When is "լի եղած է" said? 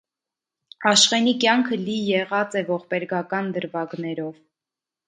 1.83-2.65